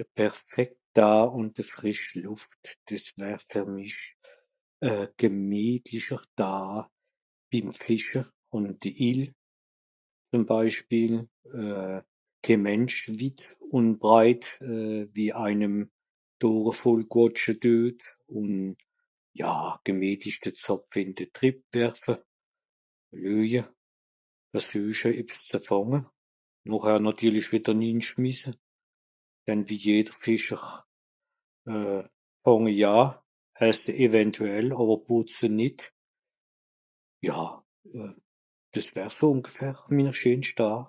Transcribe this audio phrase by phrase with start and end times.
[0.00, 4.00] De perfekt Daa àn de frìsch Lùft, dìss wär fer mich
[4.88, 6.74] e gemietlicher Daa
[7.50, 8.22] bim Fìsche
[8.54, 9.22] àn de Ill,
[10.28, 11.12] zuem Beispiel
[11.62, 11.98] euh
[12.44, 13.40] ke Mensch witt
[13.76, 15.76] ùn breit euh wie einem
[16.40, 18.00] d'Ohre voll quàtsche tuet,
[18.40, 18.50] un
[19.40, 19.54] ja,
[19.86, 22.14] gemietlich de Zàpfe in de Trìb wärfe,
[23.22, 23.62] lüeje,
[24.52, 25.98] versueche, ebs ze fànge,
[26.70, 28.52] nochhär nàtierlich wìdder ninschmisse,
[29.46, 30.62] denn wie jeder Fìscher
[31.72, 32.02] euh
[32.44, 32.96] fànge ja,
[33.68, 35.80] esse ewentuell àwer pùtze nìtt.
[37.28, 37.42] Ja,
[38.72, 40.80] dìss wär so ùngfähr minner scheenscht Daa.